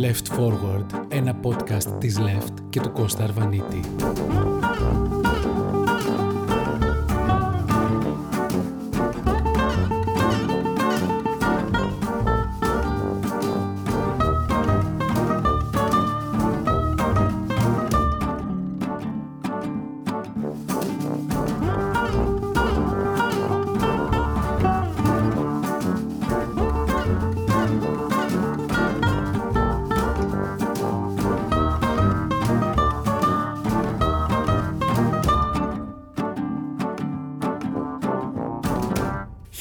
[0.00, 3.80] Left Forward, ένα podcast της Left και του Κώστα Αρβανίτη.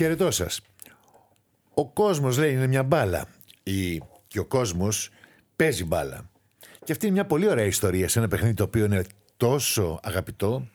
[0.05, 0.61] Χαιρετώ σας.
[1.73, 3.27] Ο κόσμος λέει είναι μια μπάλα.
[3.63, 5.09] Ή και ο κόσμος
[5.55, 6.29] παίζει μπάλα.
[6.83, 9.03] Και αυτή είναι μια πολύ ωραία ιστορία σε ένα παιχνίδι το οποίο είναι
[9.37, 10.67] τόσο αγαπητό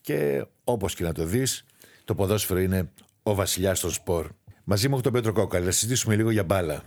[0.00, 1.64] και όπως και να το δεις
[2.04, 2.90] το ποδόσφαιρο είναι
[3.22, 4.26] ο βασιλιάς των σπορ.
[4.64, 6.82] Μαζί μου έχω τον Πέτρο Κόκαλη, να συζητήσουμε λίγο για μπάλα.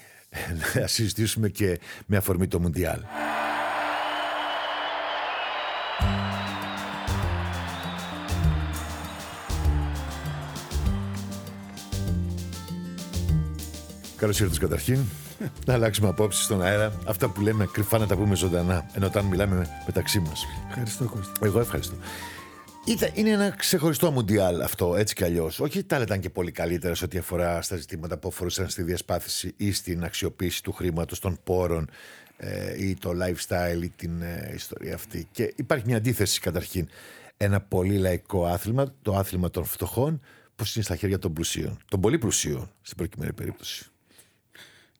[0.74, 3.00] να συζητήσουμε και με αφορμή το Μουντιάλ.
[14.22, 14.98] Καλώς ήρθατε καταρχήν.
[15.66, 16.92] Να αλλάξουμε απόψεις στον αέρα.
[17.06, 18.86] Αυτά που λέμε κρυφά να τα πούμε ζωντανά.
[18.94, 20.44] Ενώ όταν μιλάμε μεταξύ μας.
[20.68, 21.32] Ευχαριστώ, Κώστα.
[21.42, 21.94] Εγώ ευχαριστώ.
[22.86, 25.60] Ήταν, είναι ένα ξεχωριστό μουντιάλ αυτό, έτσι κι αλλιώς.
[25.60, 29.54] Όχι τα ήταν και πολύ καλύτερα σε ό,τι αφορά στα ζητήματα που αφορούσαν στη διασπάθηση
[29.56, 31.90] ή στην αξιοποίηση του χρήματος, των πόρων
[32.36, 35.28] ε, ή το lifestyle ή την ε, ιστορία αυτή.
[35.32, 36.88] Και υπάρχει μια αντίθεση καταρχήν.
[37.36, 40.20] Ένα πολύ λαϊκό άθλημα, το άθλημα των φτωχών,
[40.56, 41.78] που είναι στα χέρια των πλουσίων.
[41.88, 43.91] Των πολύ πλουσίων, στην προκειμένη περίπτωση.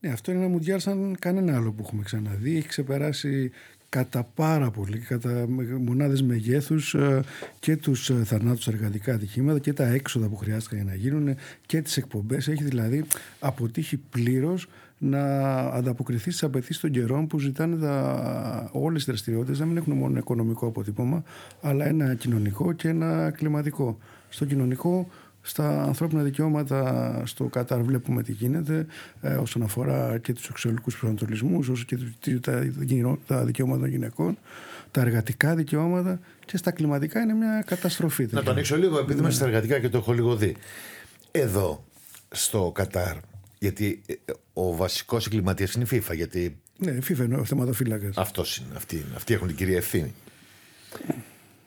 [0.04, 2.56] Ναι, αυτό είναι ένα μουντιάλ σαν κανένα άλλο που έχουμε ξαναδεί.
[2.56, 3.50] Έχει ξεπεράσει
[3.88, 5.46] κατά πάρα πολύ, κατά
[5.80, 7.22] μονάδες μεγέθους ε,
[7.58, 11.36] και τους ε, θανάτους εργατικά ατυχήματα και τα έξοδα που χρειάστηκαν για να γίνουν
[11.66, 12.48] και τις εκπομπές.
[12.48, 13.04] Έχει δηλαδή
[13.38, 19.66] αποτύχει πλήρως να ανταποκριθεί στις απαιτήσεις των καιρών που ζητάνε τα, όλες οι δραστηριότητες να
[19.66, 21.22] μην έχουν μόνο οικονομικό αποτύπωμα
[21.60, 23.98] αλλά ένα κοινωνικό και ένα κλιματικό.
[24.28, 25.08] Στο κοινωνικό
[25.42, 28.86] στα ανθρώπινα δικαιώματα στο Κατάρ βλέπουμε τι γίνεται
[29.20, 31.98] ε, όσον αφορά και τους σεξουαλικούς προσανατολισμούς όσο και
[32.40, 32.68] τα,
[33.26, 34.38] τα δικαιώματα των γυναικών
[34.90, 38.28] τα εργατικά δικαιώματα και στα κλιματικά είναι μια καταστροφή.
[38.30, 40.56] Να το ανοίξω λίγο επειδή είμαστε στα εργατικά και το έχω λίγο δει.
[41.30, 41.84] Εδώ
[42.30, 43.16] στο Κατάρ
[43.58, 44.14] γιατί ε,
[44.52, 46.14] ο βασικός εγκληματίας είναι η FIFA.
[46.14, 46.58] Γιατί...
[46.78, 48.16] Ναι, η FIFA είναι ο θεματοφύλακας.
[48.16, 48.74] Αυτός είναι.
[48.76, 50.14] Αυτοί, αυτοί έχουν την κυρία ευθύνη.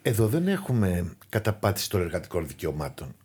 [0.01, 3.15] Εδώ δεν έχουμε καταπάτηση των εργατικών δικαιωμάτων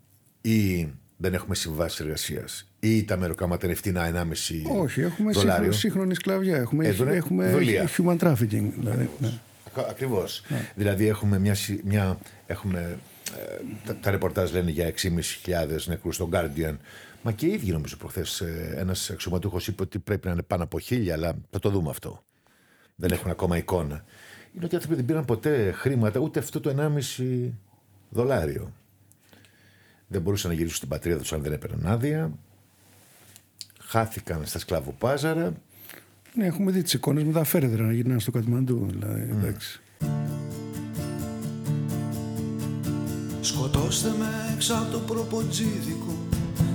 [0.41, 5.73] ή δεν έχουμε συμβάσει εργασίας ή τα μεροκάματα είναι φτηνά 1,5 Όχι, έχουμε δολάριο.
[5.73, 6.56] σύγχρονη σκλαβιά.
[6.56, 7.53] Έχουμε, έχουμε
[7.97, 8.71] human trafficking.
[8.78, 9.33] Δηλαδή, ναι.
[9.89, 10.43] Ακριβώς.
[10.49, 10.71] Ναι.
[10.75, 11.56] Δηλαδή έχουμε μια.
[11.84, 12.99] μια έχουμε,
[13.39, 15.17] ε, τα, τα ρεπορτάζ λένε για 6.500
[15.87, 16.77] νεκρούς στο Guardian.
[17.22, 20.62] Μα και οι ίδιοι νομίζω προχθές ε, ένας αξιωματούχος είπε ότι πρέπει να είναι πάνω
[20.62, 22.25] από χίλια, αλλά θα το δούμε αυτό.
[22.97, 24.05] Δεν έχουν ακόμα εικόνα.
[24.55, 26.75] Είναι ότι οι άνθρωποι δεν πήραν ποτέ χρήματα, ούτε αυτό το
[27.19, 27.51] 1,5
[28.09, 28.72] δολάριο
[30.10, 32.32] δεν μπορούσαν να γυρίσουν στην πατρίδα τους αν δεν έπαιρναν άδεια.
[33.81, 35.53] Χάθηκαν στα σκλαβοπάζαρα.
[36.34, 38.87] Ναι, έχουμε δει τις εικόνες με τα φέρετρα να γυρνάνε στο Κατμαντού.
[38.91, 40.06] Δηλαδή, mm.
[43.41, 46.16] Σκοτώστε με έξω από το προποτζίδικο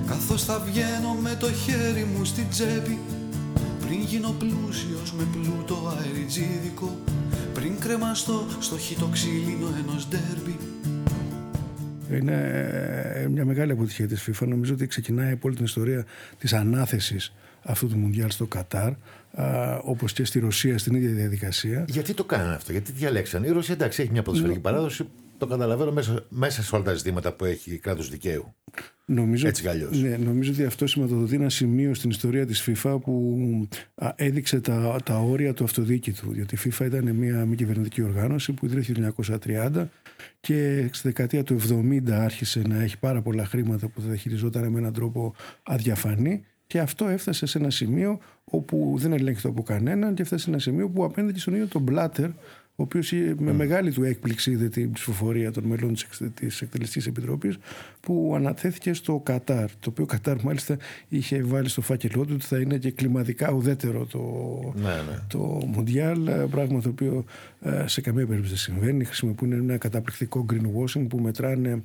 [0.08, 3.00] Καθώς θα βγαίνω με το χέρι μου στην τσέπη
[3.86, 6.98] Πριν γίνω πλούσιος με πλούτο αεριτζίδικο
[7.54, 10.58] Πριν κρεμαστώ στο χιτό ξύλινο ενός ντέρμπι
[12.12, 12.62] είναι
[13.14, 14.48] ε, μια μεγάλη αποτυχία της FIFA.
[14.48, 16.06] Νομίζω ότι ξεκινάει από όλη την ιστορία
[16.38, 21.86] της ανάθεσης αυτού του Μουντιάλ στο Κατάρ, όπω όπως και στη Ρωσία στην ίδια διαδικασία.
[21.88, 23.44] Γιατί το κάνανε αυτό, γιατί διαλέξαν.
[23.44, 25.08] Η Ρωσία εντάξει έχει μια ποδοσφαιρική παράδοση,
[25.38, 28.56] το καταλαβαίνω μέσα, μέσα σε όλα τα ζητήματα που έχει κράτος δικαίου.
[29.08, 29.64] Νομίζω, Έτσι
[30.02, 33.68] ναι, νομίζω ότι αυτό σηματοδοτεί ένα σημείο στην ιστορία της FIFA που
[34.16, 36.32] έδειξε τα, τα όρια του αυτοδίκητου.
[36.32, 39.86] Γιατί η FIFA ήταν μια μη κυβερνητική οργάνωση που ιδρύθηκε το 1930
[40.40, 44.80] και στη δεκαετία του 70 άρχισε να έχει πάρα πολλά χρήματα που θα χειριζόταν με
[44.80, 50.22] έναν τρόπο αδιαφανή και αυτό έφτασε σε ένα σημείο όπου δεν ελέγχεται από κανέναν και
[50.22, 52.30] έφτασε σε ένα σημείο που απέναντι στον ίδιο τον Μπλάτερ
[52.78, 55.94] ο οποίος με μεγάλη του έκπληξη είδε την ψηφοφορία των μελών
[56.34, 57.58] της Εκτελεστικής Επιτροπής,
[58.00, 59.70] που αναθέθηκε στο Κατάρ.
[59.80, 60.78] Το οποίο Κατάρ, μάλιστα,
[61.10, 64.20] είχε βάλει στο φάκελό του ότι θα είναι και κλιματικά ουδέτερο το,
[64.76, 65.20] ναι, ναι.
[65.28, 66.30] το Μουντιάλ.
[66.50, 67.26] Πράγμα το οποίο
[67.62, 69.04] ε, σε καμία περίπτωση δεν συμβαίνει.
[69.04, 71.84] Χρησιμοποιούν ένα καταπληκτικό greenwashing που μετράνε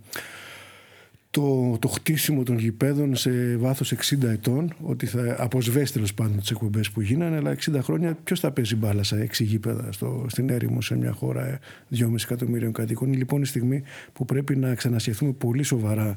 [1.30, 6.50] το, το χτίσιμο των γηπέδων σε βάθος 60 ετών, ότι θα αποσβέσει τέλος πάντων τις
[6.50, 10.50] εκπομπές που γίνανε, αλλά 60 χρόνια ποιος θα παίζει μπάλα σε 6 γήπεδα στο, στην
[10.50, 11.58] έρημο σε μια χώρα
[11.94, 13.08] 2,5 εκατομμύριων κατοίκων.
[13.08, 13.82] Είναι λοιπόν η στιγμή
[14.12, 16.16] που πρέπει να ξανασκεφτούμε πολύ σοβαρά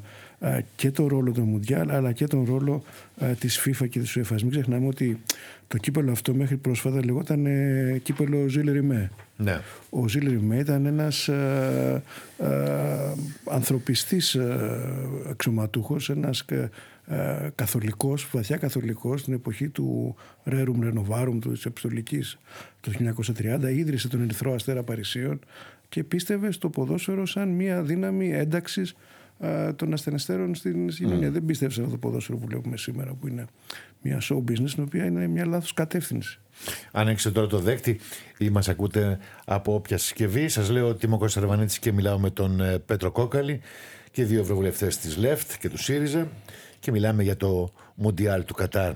[0.76, 2.82] και τον ρόλο του Μουντιάλ, αλλά και τον ρόλο
[3.18, 4.40] ε, της FIFA και της UEFA.
[4.40, 5.18] Μην ξεχνάμε ότι
[5.68, 9.10] το κύπελο αυτό μέχρι πρόσφατα λεγόταν ε, κύπελο Ζήλερη Με.
[9.36, 9.60] Ναι.
[9.90, 12.02] Ο Ζήλερη Με ήταν ένας ε,
[12.38, 12.46] ε,
[13.50, 14.72] ανθρωπιστής ε,
[15.30, 16.70] αξιωματούχος, ένας ε,
[17.06, 22.38] ε, καθολικός, βαθιά καθολικός στην εποχή του Rerum Renovarum, της Επιστολικής
[22.80, 22.92] το
[23.62, 25.38] 1930, ίδρυσε τον Ερυθρό Αστέρα Παρισίων
[25.88, 28.94] και πίστευε στο ποδόσφαιρο σαν μια δύναμη ένταξης ε,
[29.76, 31.30] των ασθενεστέρων στην κοινωνία.
[31.30, 33.44] Δεν πίστευε σε αυτό το ποδόσφαιρο που βλέπουμε σήμερα, που είναι
[34.02, 36.38] μια show business, την οποία είναι μια λάθος κατεύθυνση.
[36.92, 38.00] Άνοιξε τώρα το δέκτη
[38.38, 40.48] ή μας ακούτε από όποια συσκευή.
[40.48, 43.60] Σας λέω ότι είμαι ο Κωνσταντινίδη και μιλάω με τον ε, Πέτρο Κόκαλη
[44.10, 46.28] και δύο ευρωβουλευτές της ΛΕΦΤ και του ΣΥΡΙΖΑ
[46.80, 48.92] και μιλάμε για το Μουντιάλ του Κατάρ.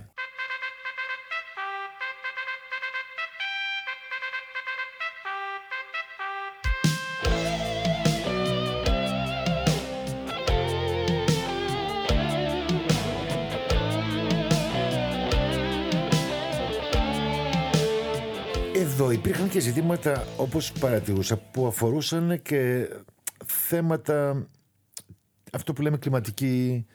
[19.01, 22.89] Εδώ υπήρχαν και ζητήματα όπως παρατηρούσα που αφορούσαν και
[23.47, 24.47] θέματα
[25.53, 26.87] αυτό που λέμε κλιματική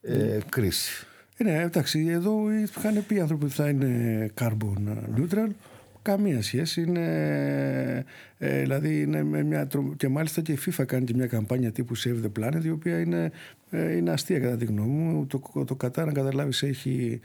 [0.00, 1.06] ε, κρίση.
[1.36, 5.48] Ε, ναι, εντάξει, εδώ είχαν πει οι άνθρωποι ότι θα είναι carbon neutral.
[6.02, 6.82] Καμία σχέση.
[6.82, 8.04] Είναι,
[8.38, 11.72] ε, δηλαδή είναι με μια, τρο- και μάλιστα και η FIFA κάνει και μια καμπάνια
[11.72, 13.32] τύπου Save the Planet, η οποία είναι,
[13.70, 15.26] ε, είναι αστεία κατά τη γνώμη μου.
[15.26, 17.20] Το, το Κατάρ, να καταλάβεις, έχει,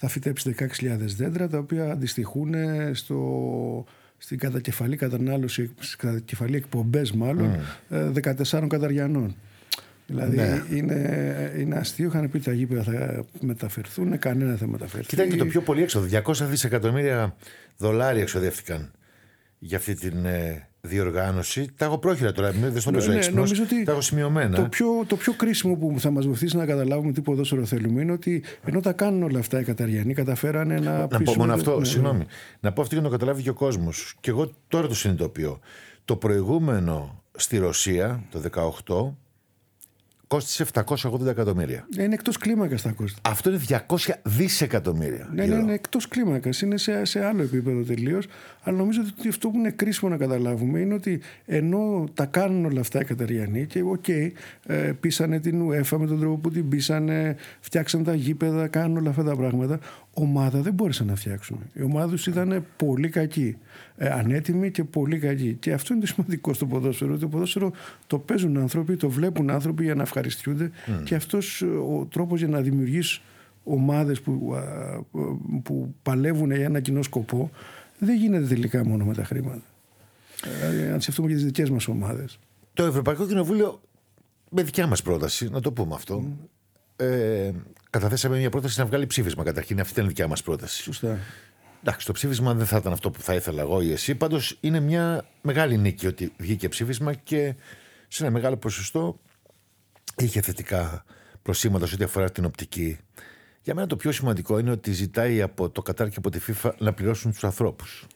[0.00, 2.54] θα φυτέψει 16.000 δέντρα, τα οποία αντιστοιχούν
[2.92, 3.84] στο,
[4.18, 8.10] στην κατακεφαλή κατανάλωση, στις κατακεφαλή εκπομπές μάλλον, ε,
[8.50, 9.36] 14 καταριανών.
[10.06, 10.62] Δηλαδή Ναι.
[10.70, 12.06] είναι, είναι αστείο.
[12.06, 15.06] Είχαν πει ότι τα γήπεδα θα μεταφερθούν, κανένα δεν θα μεταφερθεί.
[15.08, 16.20] Κοιτάξτε το πιο πολύ έξοδο.
[16.24, 17.36] 200 δισεκατομμύρια
[17.76, 18.90] δολάρια εξοδεύτηκαν
[19.58, 21.66] για αυτή την ε, διοργάνωση.
[21.76, 23.50] Τα έχω πρόχειρα τώρα, μην δεν στο παίζω Ναι, έξυπνος.
[23.50, 24.56] νομίζω ότι Τα έχω σημειωμένα.
[24.56, 28.12] Το πιο, το πιο κρίσιμο που θα μας βοηθήσει να καταλάβουμε τι ποδόσφαιρο θέλουμε είναι
[28.12, 30.98] ότι ενώ τα κάνουν όλα αυτά οι Καταριανοί, καταφέρανε να.
[30.98, 32.24] Να πω πείσουν- μόνο αυτό, ναι, συγγνώμη.
[32.60, 34.14] Να πω αυτό για να το καταλάβει και ο κόσμος.
[34.20, 35.58] Και εγώ τώρα το συνειδητοποιώ.
[36.04, 39.16] Το προηγούμενο στη Ρωσία, το 18,
[40.28, 41.86] κόστησε 780 εκατομμύρια.
[41.96, 42.02] ναι.
[42.02, 43.20] Είναι εκτός κλίμακας τα κόστη.
[43.22, 45.28] Αυτό είναι 200 δισεκατομμύρια.
[45.32, 45.62] Ναι, ναι, ευρώ.
[45.62, 46.60] είναι εκτός κλίμακας.
[46.60, 48.26] Είναι σε, σε άλλο επίπεδο τελείως.
[48.62, 52.80] Αλλά νομίζω ότι αυτό που είναι κρίσιμο να καταλάβουμε είναι ότι ενώ τα κάνουν όλα
[52.80, 57.36] αυτά οι Καταριανοί και οκ, ε, πείσανε την UEFA με τον τρόπο που την πείσανε,
[57.60, 59.78] φτιάξαν τα γήπεδα, κάνουν όλα αυτά τα πράγματα.
[60.20, 61.58] Ομάδα δεν μπόρεσαν να φτιάξουν.
[61.72, 63.56] Η ομάδα τους ήταν πολύ κακή.
[63.96, 65.56] Ε, ανέτοιμη και πολύ κακή.
[65.60, 67.10] Και αυτό είναι το σημαντικό στο ποδόσφαιρο.
[67.10, 67.72] Ότι το ποδόσφαιρο
[68.06, 70.70] το παίζουν άνθρωποι, το βλέπουν άνθρωποι για να ευχαριστιούνται.
[71.04, 73.20] Και αυτός ο τρόπος για να δημιουργήσει
[73.64, 74.62] ομάδες που, α,
[75.62, 77.50] που παλεύουν για ένα κοινό σκοπό
[77.98, 79.62] δεν γίνεται τελικά μόνο με τα χρήματα.
[80.60, 82.38] Δηλαδή, αν σκεφτούμε και τις δικές μας ομάδες.
[82.74, 83.80] Το Ευρωπαϊκό Κοινοβούλιο,
[84.50, 86.24] με δικιά μας πρόταση, να το πούμε αυτό,
[86.98, 87.50] ε,
[87.90, 89.80] καταθέσαμε μια πρόταση να βγάλει ψήφισμα καταρχήν.
[89.80, 90.82] Αυτή ήταν η δικιά μας πρόταση.
[90.82, 91.18] Σωστά.
[91.80, 94.14] Εντάξει, το ψήφισμα δεν θα ήταν αυτό που θα ήθελα εγώ ή εσύ.
[94.14, 97.54] Πάντως είναι μια μεγάλη νίκη ότι βγήκε ψήφισμα και
[98.08, 99.20] σε ένα μεγάλο ποσοστό
[100.16, 101.04] είχε θετικά
[101.42, 102.98] προσήματα σε ό,τι αφορά την οπτική.
[103.62, 106.70] Για μένα το πιο σημαντικό είναι ότι ζητάει από το Κατάρ και από τη FIFA
[106.78, 108.06] να πληρώσουν τους ανθρώπους.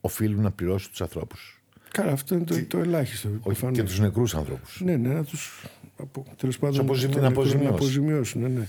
[0.00, 1.62] Οφείλουν να πληρώσουν τους ανθρώπους.
[1.90, 3.28] Καλά, αυτό είναι το, το ελάχιστο.
[3.28, 3.76] Όχι προφανώς.
[3.76, 4.80] και τους νεκρούς ανθρώπους.
[4.84, 5.64] Ναι, ναι, να τους
[6.02, 7.74] απο, τέλος πάντων αποζημι- να να τους αποζημιώσουν.
[7.74, 8.40] αποζημιώσουν.
[8.42, 8.66] Ναι, ναι.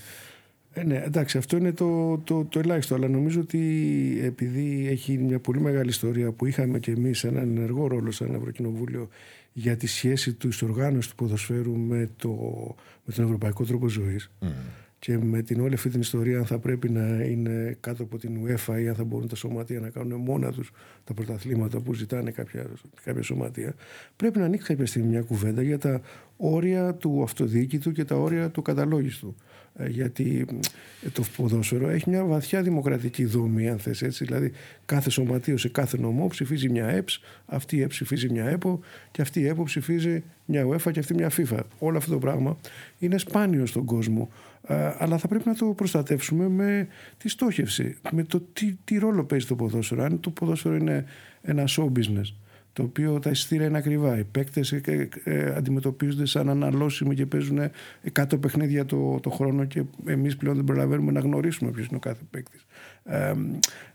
[0.74, 2.96] Ε, ναι, εντάξει, αυτό είναι το, το, το ελάχιστο.
[2.96, 3.60] Αλλά νομίζω ότι
[4.24, 9.08] επειδή έχει μια πολύ μεγάλη ιστορία που είχαμε και εμείς έναν ενεργό ρόλο σαν Ευρωκοινοβούλιο
[9.54, 12.30] για τη σχέση του οργάνωσης του ποδοσφαίρου με, το,
[13.06, 14.32] με τον ευρωπαϊκό τρόπο ζωής.
[15.02, 18.46] Και με την όλη αυτή την ιστορία, αν θα πρέπει να είναι κάτω από την
[18.46, 20.72] UEFA ή αν θα μπορούν τα σωματεία να κάνουν μόνα τους
[21.04, 22.70] τα πρωταθλήματα που ζητάνε κάποια,
[23.04, 23.76] κάποια σωματεία,
[24.16, 26.02] πρέπει να ανοίξει κάποια στιγμή μια κουβέντα για τα
[26.38, 29.36] όρια του αυτοδιοίκητου και τα όρια του καταλόγιστου.
[29.76, 30.46] Ε, γιατί
[31.06, 34.26] ε, το ποδόσφαιρο έχει μια βαθιά δημοκρατική δομή, αν θες έτσι.
[34.26, 34.52] Δηλαδή,
[34.86, 38.80] κάθε σωματείο σε κάθε νομό ψηφίζει μια ΕΠΣ, αυτή η ΕΠΣ ψηφίζει μια ΕΠΟ
[39.12, 41.60] και αυτή η ΕΠΟ ψηφίζει μια UEFA και αυτή μια FIFA.
[41.80, 42.58] Όλο αυτό το πράγμα
[43.00, 44.30] είναι σπάνιο στον κόσμο.
[44.68, 46.88] Ε, αλλά θα πρέπει να το προστατεύσουμε με
[47.18, 50.04] τη στόχευση, με το τι, τι ρόλο παίζει το ποδόσφαιρο.
[50.04, 51.06] Αν το ποδόσφαιρο είναι
[51.42, 52.34] ένα show business,
[52.74, 54.18] το οποίο τα εισιτήρια είναι ακριβά.
[54.18, 57.60] Οι παίκτες ε, ε, αντιμετωπίζονται σαν αναλώσιμοι και παίζουν
[58.14, 62.00] 100 παιχνίδια το, το χρόνο και εμείς πλέον δεν προλαβαίνουμε να γνωρίσουμε ποιος είναι ο
[62.00, 62.66] κάθε παίκτης.
[63.04, 63.34] Ε,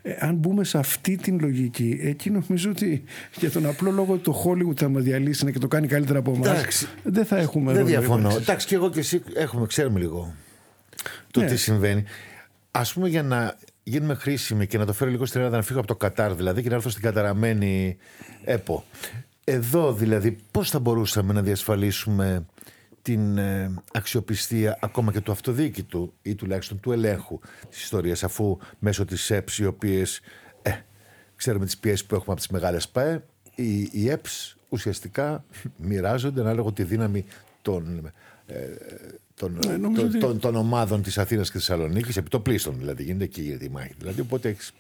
[0.02, 3.02] ε, αν μπούμε σε αυτή την λογική, εκεί νομίζω ότι
[3.38, 6.32] για τον απλό λόγο ότι το Hollywood θα μας διαλύσει και το κάνει καλύτερα από
[6.34, 6.86] εμάς, Εντάξει.
[7.02, 8.18] δεν θα έχουμε Δεν ρόλο διαφωνώ.
[8.20, 8.42] ύπαρξης.
[8.42, 10.34] Εντάξει, και εγώ και εσύ έχουμε, ξέρουμε λίγο
[11.30, 11.46] το Ναι.
[11.46, 12.04] τι συμβαίνει.
[12.70, 13.56] Α πούμε, για να
[13.88, 16.62] γίνουμε χρήσιμοι και να το φέρω λίγο στην Ελλάδα, να φύγω από το Κατάρ δηλαδή
[16.62, 17.96] και να έρθω στην καταραμένη
[18.44, 18.84] ΕΠΟ.
[19.44, 22.46] Εδώ δηλαδή, πώς θα μπορούσαμε να διασφαλίσουμε
[23.02, 27.38] την ε, αξιοπιστία ακόμα και του αυτοδίκητου ή τουλάχιστον του ελέγχου
[27.68, 30.20] της ιστορίας αφού μέσω της ΕΠΣ οι οποίες
[30.62, 30.70] ε,
[31.36, 33.24] ξέρουμε τις πιέσεις που έχουμε από τις μεγάλες ΠΑΕ
[33.54, 35.44] οι, οι ΕΠΣ ουσιαστικά
[35.76, 37.24] μοιράζονται ανάλογα τη δύναμη
[37.62, 38.12] των
[38.46, 38.66] ε,
[39.34, 43.24] των, ε, των, των, ομάδων της Αθήνας και της Θεσσαλονίκης, επί το πλήστον δηλαδή, γίνεται
[43.24, 43.94] εκεί για τη μάχη.
[43.98, 44.72] Δηλαδή, οπότε έχεις,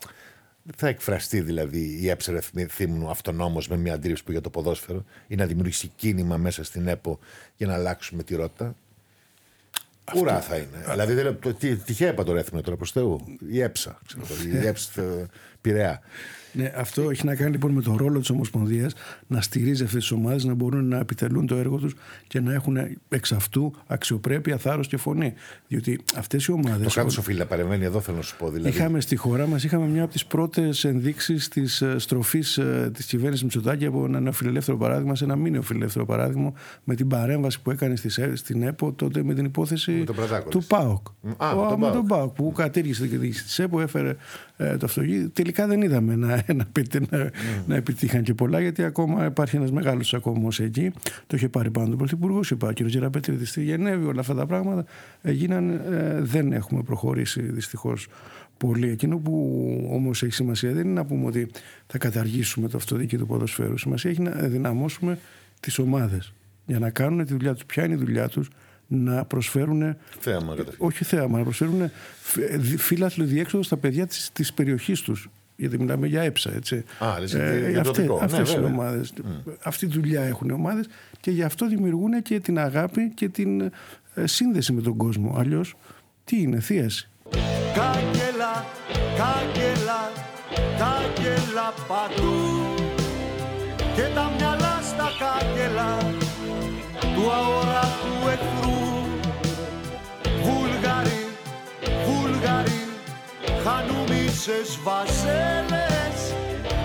[0.76, 5.34] θα εκφραστεί δηλαδή η έψερε θύμνου αυτονόμως με μια αντίληψη που για το ποδόσφαιρο ή
[5.34, 7.18] να δημιουργήσει κίνημα μέσα στην ΕΠΟ
[7.56, 8.74] για να αλλάξουμε τη ρότα.
[10.04, 10.20] Αυτό...
[10.20, 10.84] Ουρά θα είναι.
[10.90, 13.24] Δηλαδή, δηλαδή, τυχαία είπα το ρέθμιο τώρα προς Θεού.
[13.50, 13.98] Η έψα.
[14.06, 14.24] Ξέρω,
[14.62, 15.28] η έψα
[15.60, 16.00] Πειραιά.
[16.56, 18.92] Ναι, αυτό έχει να κάνει λοιπόν με τον ρόλο της Ομοσπονδίας
[19.26, 21.94] να στηρίζει αυτές τις ομάδες, να μπορούν να επιτελούν το έργο τους
[22.26, 22.76] και να έχουν
[23.08, 25.34] εξ αυτού αξιοπρέπεια, θάρρος και φωνή.
[25.68, 26.86] Διότι αυτές οι ομάδες.
[26.86, 28.50] Το κράτος οφείλει να παρεμβαίνει εδώ, θέλω να σου πω.
[28.50, 28.68] Δηλαδή.
[28.68, 33.06] Είχαμε στη χώρα μας είχαμε μια από τις πρώτες ενδείξεις της ε, στροφής ε, της
[33.06, 36.52] κυβέρνησης Μητσοτάκη από ένα νεοφιλελεύθερο παράδειγμα σε ένα μη νεοφιλελεύθερο παράδειγμα
[36.84, 37.96] με την παρέμβαση που έκανε
[38.34, 40.04] στην ΕΠΟ τότε με την υπόθεση
[40.48, 41.06] του ΠΑΟΚ.
[41.36, 44.16] Α, ο, με τον ΠΑΟΚ που κατήργησε της ΕΠΟ, έφερε
[44.56, 45.30] ε, το αυτοκίνητο.
[45.30, 46.66] Τελικά δεν είδαμε να να,
[47.10, 47.30] να,
[47.66, 50.92] να επιτύχαν και πολλά, γιατί ακόμα υπάρχει ένας μεγάλος ακόμα εκεί.
[51.26, 52.84] Το είχε πάρει πάνω τον Πρωθυπουργό, είπα, ο κ.
[52.84, 54.84] Τζεραπέτρη στη Γενέβη, όλα αυτά τα πράγματα
[55.22, 55.70] έγιναν.
[55.70, 58.08] Ε, δεν έχουμε προχωρήσει δυστυχώς
[58.56, 58.88] πολύ.
[58.88, 61.50] Εκείνο που όμως έχει σημασία δεν είναι να πούμε ότι
[61.86, 63.78] θα καταργήσουμε το αυτοδίκαιο του ποδοσφαίρου.
[63.78, 65.18] Σημασία έχει να δυναμώσουμε
[65.60, 66.32] τις ομάδες
[66.66, 67.64] για να κάνουν τη δουλειά τους.
[67.64, 68.48] Ποια είναι η δουλειά τους,
[68.86, 69.96] να προσφέρουν.
[70.18, 71.90] Θέαμα, όχι θέαμα, να προσφέρουν
[72.78, 76.84] φύλαθλο διέξοδο στα παιδιά της περιοχής τους γιατί μιλάμε για έψα, έτσι.
[76.98, 79.52] Α, λες, ε, αυτές, αυτές ναι, οι ομάδες, mm.
[79.62, 80.88] αυτή τη δουλειά έχουν οι ομάδες
[81.20, 83.60] και γι' αυτό δημιουργούν και την αγάπη και την
[84.14, 85.34] ε, σύνδεση με τον κόσμο.
[85.38, 85.74] Αλλιώς,
[86.24, 87.08] τι είναι, θίαση.
[87.74, 88.64] Κάγκελα,
[89.16, 90.12] κάγκελα,
[90.54, 92.74] κάγκελα παντού
[93.94, 95.98] και τα μυαλά στα κάγκελα
[97.14, 97.55] του αόρατου
[104.46, 106.34] χανούμισες βασέλες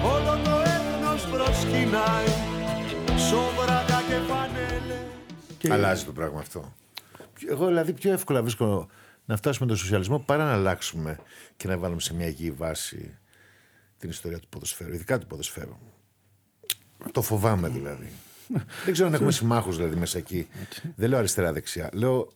[0.03, 2.27] όλο το έθνος προσκυνάει
[3.29, 5.05] σόβρακα και φανέλες
[5.57, 5.73] και...
[5.73, 6.73] Αλλάζει το πράγμα αυτό.
[7.49, 8.87] Εγώ δηλαδή πιο εύκολα βρίσκω
[9.25, 11.19] να φτάσουμε τον σοσιαλισμό παρά να αλλάξουμε
[11.57, 13.17] και να βάλουμε σε μια υγιή βάση
[13.97, 15.77] την ιστορία του ποδοσφαίρου, ειδικά του ποδοσφαίρου.
[17.11, 18.11] Το φοβάμαι δηλαδή.
[18.85, 20.47] Δεν ξέρω αν έχουμε συμμάχους δηλαδή μέσα εκεί.
[20.95, 21.89] Δεν λέω αριστερά-δεξιά.
[21.93, 22.31] Λέω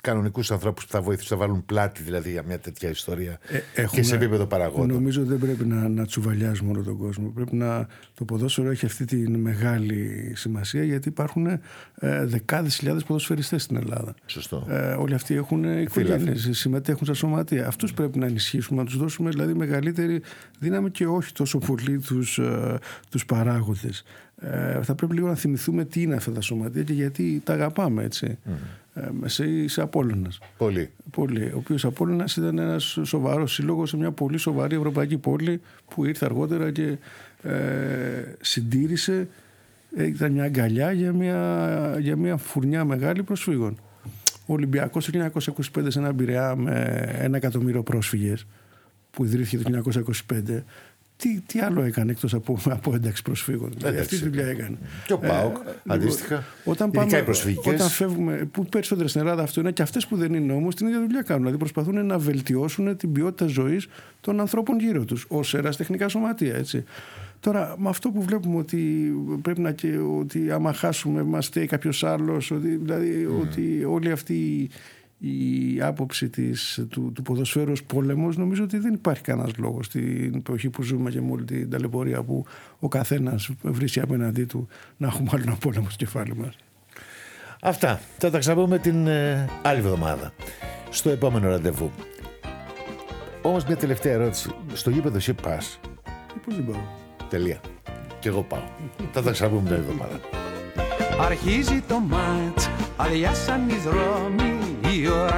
[0.00, 4.00] κανονικούς ανθρώπους που θα βοηθήσουν να βάλουν πλάτη δηλαδή για μια τέτοια ιστορία ε, έχουμε,
[4.00, 4.92] και σε επίπεδο παραγόντων.
[4.92, 7.28] Νομίζω ότι δεν πρέπει να, να τσουβαλιάζουμε όλο τον κόσμο.
[7.28, 7.86] Πρέπει να.
[8.14, 11.60] Το ποδόσφαιρο έχει αυτή τη μεγάλη σημασία γιατί υπάρχουν ε,
[12.24, 14.14] δεκάδες χιλιάδες ποδοσφαιριστές στην Ελλάδα.
[14.26, 14.66] Σωστό.
[14.68, 17.66] Ε, όλοι αυτοί έχουν οικογένειες, συμμετέχουν στα σωματεία.
[17.66, 20.22] Αυτούς πρέπει να ενισχύσουμε, να τους δώσουμε δηλαδή μεγαλύτερη
[20.58, 22.40] δύναμη και όχι τόσο πολύ τους
[23.10, 24.04] τους ε, παράγοντες.
[24.40, 28.04] Ε, θα πρέπει λίγο να θυμηθούμε τι είναι αυτά τα σωματεία και γιατί τα αγαπάμε
[28.04, 28.38] έτσι.
[28.46, 28.50] Mm.
[29.38, 30.38] Ε, είσαι Απόλλωνας.
[30.56, 30.90] Πολύ.
[31.10, 31.44] Πολύ.
[31.44, 35.60] Ο οποίος Απόλλωνας ήταν ένας σοβαρός σύλλογος σε μια πολύ σοβαρή ευρωπαϊκή πόλη
[35.94, 36.96] που ήρθε αργότερα και
[37.42, 37.52] ε,
[38.40, 39.28] συντήρησε
[39.96, 43.78] ε, ήταν μια αγκαλιά για μια, για μια φουρνιά μεγάλη προσφύγων.
[44.46, 45.30] Ο Ολυμπιακός το
[45.74, 48.46] 1925 σε ένα Πειραιά με ένα εκατομμύριο πρόσφυγες
[49.10, 49.82] που ιδρύθηκε το
[50.26, 50.62] 1925
[51.18, 54.78] τι, τι άλλο έκανε εκτός από, από ένταξη προσφύγων; Δηλαδή αυτή τη δουλειά έκανε.
[55.06, 56.44] Και ο ΠΑΟΚ, ε, αντίστοιχα.
[56.64, 57.24] Όταν, πάμε,
[57.64, 60.86] όταν φεύγουμε, που περισσότερες στην Ελλάδα αυτό είναι και αυτές που δεν είναι όμως την
[60.86, 61.42] ίδια δουλειά κάνουν.
[61.42, 63.88] Δηλαδή προσπαθούν να βελτιώσουν την ποιότητα ζωής
[64.20, 66.54] των ανθρώπων γύρω τους ως ερασιτεχνικά σωματεία.
[66.54, 66.84] Έτσι.
[67.40, 68.78] Τώρα, με αυτό που βλέπουμε ότι
[69.42, 73.40] πρέπει να και ότι άμα χάσουμε, μας φταίει κάποιος άλλος, δηλαδή mm.
[73.40, 74.68] ότι όλοι αυτοί
[75.18, 80.34] η άποψη της, του, του ποδοσφαίρου ως πόλεμος νομίζω ότι δεν υπάρχει κανένας λόγος στην
[80.34, 82.44] εποχή που ζούμε και με όλη την ταλαιπωρία που
[82.78, 86.56] ο καθένας βρίσκει απέναντί του να έχουμε άλλο ένα πόλεμο στο κεφάλι μας.
[87.62, 88.00] Αυτά.
[88.18, 90.32] Θα τα ξαναπούμε την ε, άλλη εβδομάδα
[90.90, 91.90] στο επόμενο ραντεβού.
[93.42, 94.50] Όμως μια τελευταία ερώτηση.
[94.72, 96.80] Στο γήπεδο εσύ πας; Ε, πώς δεν πάω;
[97.28, 97.60] Τελεία.
[98.20, 98.62] Και εγώ πάω.
[99.12, 100.20] θα τα ξαναπούμε την εβδομάδα.
[101.20, 104.47] Αρχίζει το μάτς, αδειάσαν οι δρόμοι η ώρα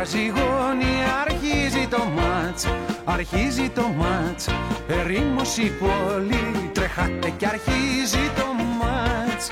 [0.05, 0.95] ζυγώνει,
[1.27, 2.67] αρχίζει το μάτς,
[3.05, 4.49] αρχίζει το μάτς.
[4.89, 8.47] Ερήμος η πόλη, τρεχάτε και αρχίζει το
[8.81, 9.49] μάτς.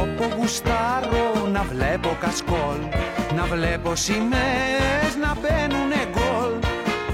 [0.00, 2.80] Όπου γουστάρω να βλέπω κασκόλ
[3.36, 6.52] Να βλέπω σημαίες να μπαίνουνε γκολ.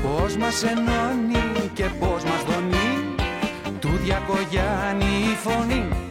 [0.02, 3.14] Πώς μας ενώνει και πώς μας δονεί
[3.80, 6.07] Του Διακογιάννη η φωνή